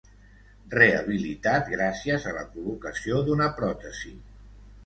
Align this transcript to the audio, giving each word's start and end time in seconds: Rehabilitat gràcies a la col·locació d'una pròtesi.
Rehabilitat 0.75 1.69
gràcies 1.75 2.27
a 2.31 2.35
la 2.39 2.43
col·locació 2.57 3.23
d'una 3.29 3.53
pròtesi. 3.63 4.15